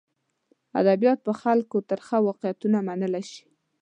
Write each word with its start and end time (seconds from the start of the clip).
ادبیات 0.81 1.19
په 1.27 1.31
خلکو 1.41 1.77
ترخه 1.89 2.17
واقعیتونه 2.27 2.77
منلی 2.87 3.23
شي. 3.31 3.43